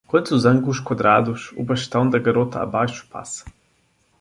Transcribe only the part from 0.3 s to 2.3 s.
ângulos quadrados o bastão da